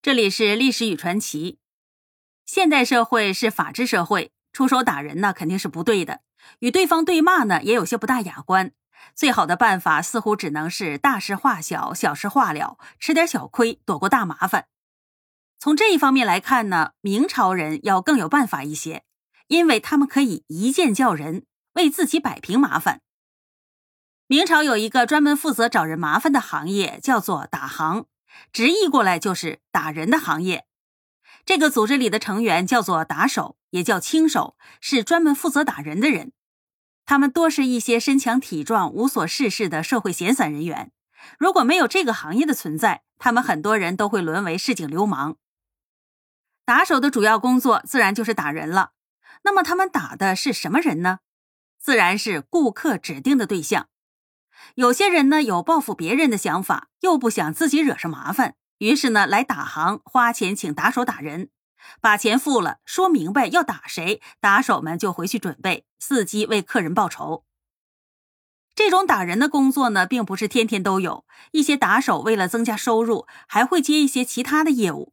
[0.00, 1.58] 这里是历史与传奇。
[2.46, 6.20] 现代社会是法治社会，出手打人呢肯定是不对的，
[6.60, 8.70] 与对方对骂呢也有些不大雅观。
[9.16, 14.68] 最好的办法似乎只能是大事化小，小事化了，吃点小亏，躲过大麻烦。
[15.58, 19.02] 从这一方面来看呢，明朝人要更有办法一些，
[19.48, 23.00] 因为他们可以一剑叫人，为自己摆平麻烦。
[24.28, 28.06] 明朝有一个专门负责找人麻烦的行业，叫做打行。
[28.52, 30.66] 直译过来就是打人的行业。
[31.44, 36.32] 这个组织里的成员叫做打手，也叫轻手，是专门负责打人的人。
[37.06, 40.92] 他们多是一些身强体壮、无所事事的社会闲散人员。
[41.38, 45.36] 如果没有这个行业的存在，他们很多人都会沦为市井流氓。
[46.66, 48.92] 打手的主要工作自然就是打人了。
[49.42, 51.20] 那么他们打的是什么人呢？
[51.78, 53.88] 自然是顾客指定的对象。
[54.74, 61.50] 有些人呢有报复别人的想法，又不想自己惹上麻烦，于是呢来打行，花钱请打手打人，
[62.00, 67.44] 把钱付了，说明白要打谁，打手们就回去准备，伺机为客人报仇。
[68.74, 75.12] 这种打人的工作呢，并不是天天都有，一些打手为了增加收入，还会接一些其他的业务，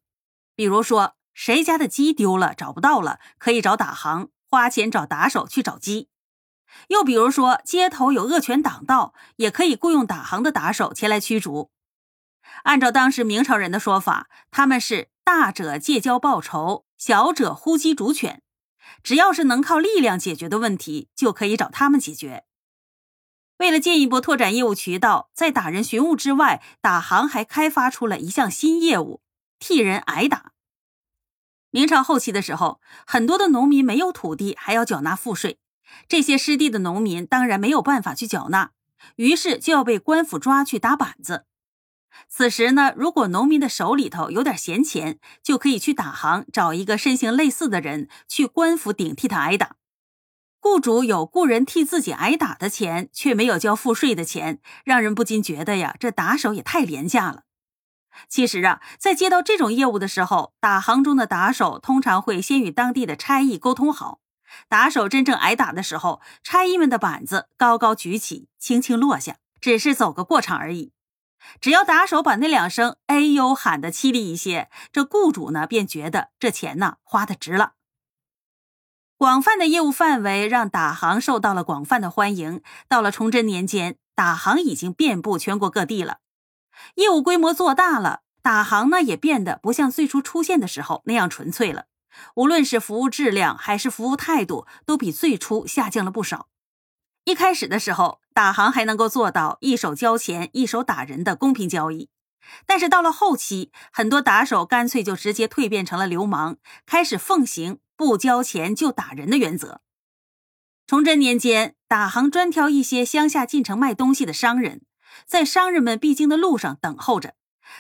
[0.56, 6.10] 比如说谁家的鸡丢了找不到了，可以找打行，花钱找打手去找鸡。
[6.88, 11.72] 又比如说，街头有恶犬挡道，也可以雇佣打行的打手前来驱逐。
[12.64, 18.42] 按照当时明朝人的说法，他们是大者借交报仇，小者呼鸡逐犬，
[19.04, 22.46] 只要是能靠力量解决的问题，就可以找他们解决。
[23.58, 29.22] 为了进一步拓展业务渠道，在打人寻物之外，打行还开发出了一项新业务——
[29.60, 30.52] 替人挨打。
[31.72, 35.60] 明朝后期的时候，很多的农民没有土地，还要缴纳赋税。
[36.08, 38.72] 这些失地的农民当然没有办法去缴纳，
[39.18, 41.46] 于是就要被官府抓去打板子。
[42.30, 49.76] 此时呢，如果农民的手里头有点闲钱，就可以去打行找一个身形类似的人去官府顶替他挨打。
[50.62, 57.44] 雇主有雇人替自己挨打的钱，却没有交赋税的钱，让人不禁觉得呀，这打手也太廉价了。
[58.30, 64.22] 其实啊，在接到这种业务的时候，打行中的打手通常会先与当地的差役沟通好。
[64.68, 70.92] 打手真正挨打的时候，差役们的板子高高举起，轻轻落下，只是走个过场而已。
[71.62, 77.74] 只要打手把那两声“哎呦”喊得凄厉一些，这雇主呢便觉得这钱呢花的值了。
[79.18, 82.62] 广泛的业务范围让打行受到了广泛的欢迎。
[82.90, 86.18] 到了崇祯年间，打行已经遍布全国各地了，
[86.96, 91.86] 业务规模做大了，打行呢也变得不像最初出现的时候那样纯粹了。
[92.36, 96.48] 无论是服务质量还是服务态度，都比最初下降了不少。
[97.24, 102.10] 一开始的时候，打行还能够做到一手交钱一手打人的公平交易，
[102.66, 109.82] 但是到了后期，很多打手干脆就直接蜕变成了流氓，开始奉行不交钱就打人的原则。
[110.86, 114.84] 崇祯年间，打行专挑一些乡下进城卖东西的商人，
[115.26, 117.34] 在商人们必经的路上等候着，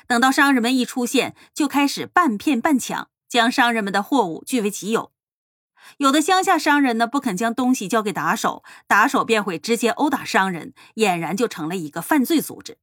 [0.07, 3.09] 等到商人们一出现，就开始半骗半抢。
[3.35, 5.11] 将商人们的货物据为己有，
[5.97, 12.77] 有的乡下商人呢不肯将东西交给打手，打手便会直接殴打商人，俨然就成了一个犯罪组织。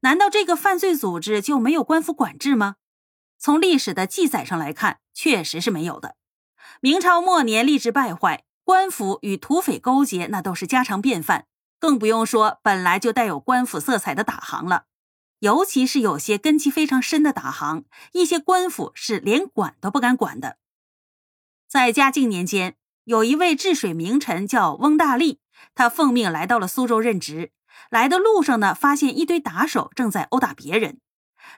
[0.00, 2.76] 难道这个犯罪组织就没有官府管制吗？
[3.38, 6.16] 从历史的记载上来看，确实是没有的。
[6.82, 11.46] 明朝末年吏治败坏，官府与土匪勾结，那都是家常便饭，
[11.80, 14.84] 更不用说本来就带有官府色彩的打行了。
[15.40, 20.58] 尤其是有些根基非常深的打行，一些官府是连管都不敢管的。
[21.68, 25.40] 在嘉靖年间，有一位治水名臣叫翁大利，
[25.74, 27.52] 他奉命来到了苏州任职。
[27.90, 31.00] 来的路上呢，发现一堆打手正在殴打别人，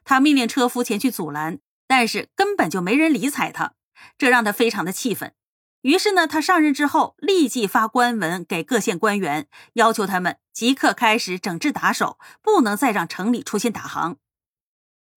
[0.04, 3.74] 他命令车夫前去阻拦，但是根本就没人理睬他，
[4.18, 5.34] 这让他非常的气愤。
[5.82, 14.16] 于是呢，他上任之后立即发官文给各县官员，要求他们即刻开始整治打手，不能再让城里出现打行。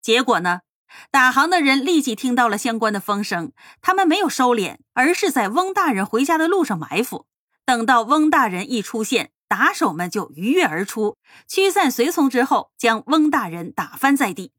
[0.01, 0.61] 结果呢，
[1.09, 7.27] 打行的人立即听到了相关的风声，他们没有收敛，而是在翁大人回家的路上埋伏。
[7.65, 11.17] 等到翁大人一出现，打手们就鱼跃而出，
[11.47, 14.51] 驱散随从之后，将翁大人打翻在地。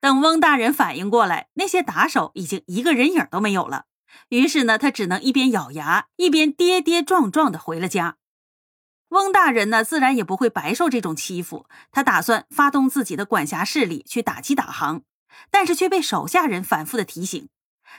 [0.00, 3.86] 等翁大人反应过来，那些打手已经一个人影都没有了。
[4.28, 8.16] 于是呢，他只能一边咬牙，一边跌跌撞撞的回了家。
[9.08, 15.02] 翁大人呢，自然也不会白受这种欺负，他打算发动自己的管辖势力去打击打行，
[15.50, 17.48] 但是却被手下人反复的提醒。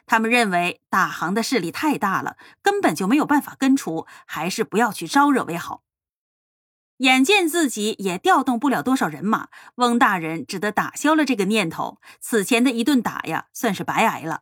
[0.07, 5.83] 他们认为打行的势力太大了，根本就没有办法根除，还是不要去招惹为好。
[6.98, 12.00] 眼见自己也调动不了多少人马，翁大人只得打消了这个念头。
[12.19, 14.42] 此前的一顿打呀，算是白挨了。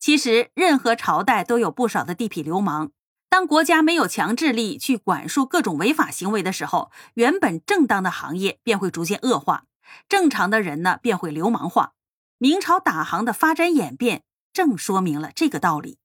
[0.00, 2.90] 其实，任何朝代都有不少的地痞流氓。
[3.28, 9.66] 当国家没有强制力去管束各种违法行为的时候，原本正当的行业便会逐渐恶化，
[10.08, 11.92] 正常的人呢便会流氓化。
[12.38, 15.99] 明朝打行的发展演变，正说明了这个道理。